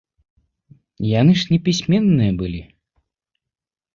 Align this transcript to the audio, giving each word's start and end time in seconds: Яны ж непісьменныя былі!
Яны 1.19 1.33
ж 1.41 1.51
непісьменныя 1.51 2.31
былі! 2.41 2.61